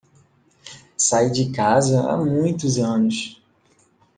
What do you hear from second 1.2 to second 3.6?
de casa há muitos anos.